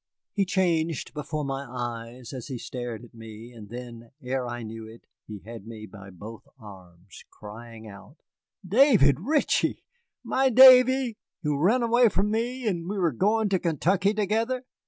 [0.33, 4.87] He changed before my eyes as he stared at me, and then, ere I knew
[4.87, 8.17] it, he had me by both arms, crying out:
[8.67, 9.83] "David Ritchie!
[10.23, 14.65] My Davy who ran away from me and we were going to Kentucky together.